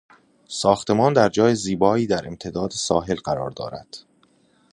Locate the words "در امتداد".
2.07-2.71